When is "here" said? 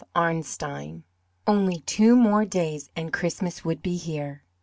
3.97-4.41